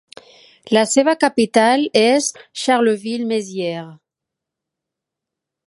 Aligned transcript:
La 0.75 0.81
seva 0.93 1.13
capital 1.23 1.85
és 2.01 2.31
Charleville-Mézières. 2.63 3.95